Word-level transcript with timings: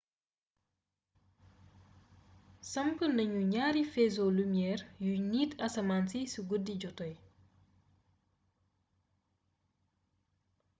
samp 2.71 2.97
nañu 3.15 3.39
ñaari 3.53 3.81
faisceau 3.93 4.29
lumière 4.37 4.81
yuy 5.03 5.19
niit 5.31 5.51
asmaan 5.65 6.05
si 6.11 6.19
su 6.33 6.41
guddi 6.49 6.75
jotee 6.81 7.15